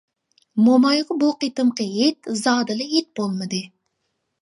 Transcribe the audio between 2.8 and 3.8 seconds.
ھېيت بولمىدى.